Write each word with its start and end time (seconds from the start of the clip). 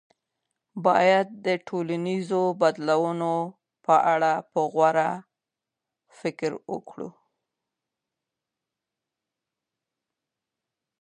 باید 0.85 1.27
د 1.45 1.47
ټولنیزو 1.67 2.43
بدلونونو 2.61 3.33
په 3.85 3.95
اړه 4.13 4.33
په 4.51 4.59
غور 4.73 4.97
فکر 6.19 6.51
وکړو. 6.73 7.09